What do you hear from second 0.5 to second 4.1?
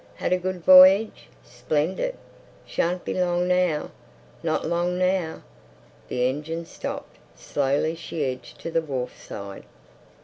voyage?" "Splendid!" "Shan't be long now!"